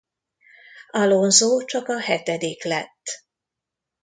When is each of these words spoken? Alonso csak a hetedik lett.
Alonso 0.91 1.63
csak 1.65 1.87
a 1.87 1.99
hetedik 1.99 2.63
lett. 2.63 3.23